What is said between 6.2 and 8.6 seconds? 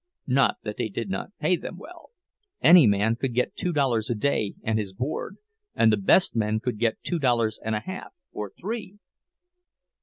men could get two dollars and a half or